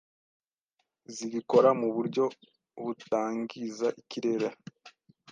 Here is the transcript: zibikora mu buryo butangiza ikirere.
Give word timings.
zibikora 1.13 1.69
mu 1.79 1.87
buryo 1.95 2.23
butangiza 2.83 3.87
ikirere. 4.01 4.47